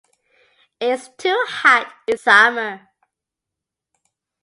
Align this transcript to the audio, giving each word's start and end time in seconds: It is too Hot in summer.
It 0.79 0.93
is 0.93 1.09
too 1.15 1.45
Hot 1.49 1.93
in 2.07 2.17
summer. 2.17 2.87